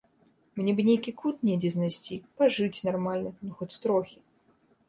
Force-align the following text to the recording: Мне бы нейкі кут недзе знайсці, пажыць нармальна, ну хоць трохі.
Мне 0.59 0.71
бы 0.77 0.85
нейкі 0.87 1.13
кут 1.19 1.43
недзе 1.49 1.69
знайсці, 1.75 2.15
пажыць 2.41 2.83
нармальна, 2.89 3.37
ну 3.47 3.51
хоць 3.61 3.73
трохі. 3.85 4.17